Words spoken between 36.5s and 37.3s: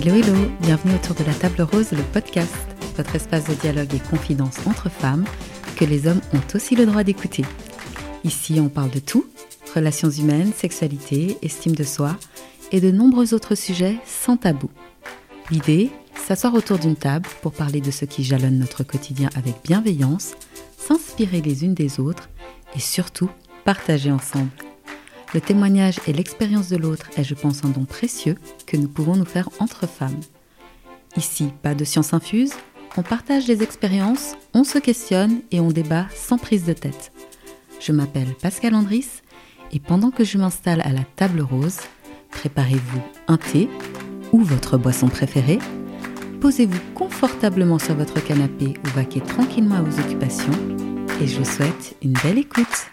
de tête.